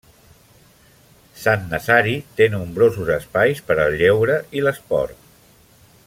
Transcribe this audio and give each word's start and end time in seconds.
Sant 1.41 1.67
Nazari 1.73 2.15
té 2.39 2.47
nombrosos 2.55 3.13
espais 3.19 3.61
per 3.71 3.77
al 3.85 3.99
lleure 4.03 4.39
i 4.61 4.65
l'esport. 4.69 5.21